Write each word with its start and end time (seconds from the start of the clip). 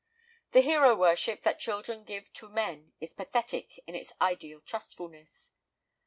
The 0.53 0.61
hero 0.61 0.95
worship 0.95 1.43
that 1.43 1.59
children 1.59 2.03
give 2.03 2.33
to 2.33 2.49
men 2.49 2.93
is 2.99 3.13
pathetic 3.13 3.77
in 3.85 3.93
its 3.93 4.13
ideal 4.19 4.59
trustfulness. 4.61 5.51